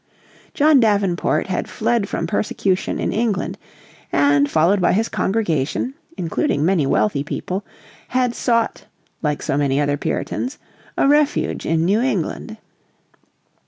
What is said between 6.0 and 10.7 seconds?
including many wealthy people, had sought, like so many other Puritans,